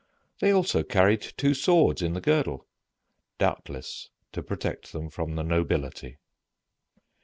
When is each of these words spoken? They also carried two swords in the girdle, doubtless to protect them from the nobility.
They 0.39 0.49
also 0.51 0.81
carried 0.81 1.21
two 1.21 1.53
swords 1.53 2.01
in 2.01 2.13
the 2.13 2.21
girdle, 2.21 2.65
doubtless 3.37 4.09
to 4.31 4.41
protect 4.41 4.93
them 4.93 5.11
from 5.11 5.35
the 5.35 5.43
nobility. 5.43 6.17